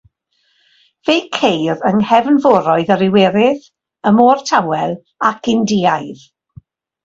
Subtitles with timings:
[1.09, 3.69] Fe'u ceir yng Nghefnforoedd yr Iwerydd,
[4.13, 4.99] y Môr Tawel
[5.33, 6.29] ac Indiaidd.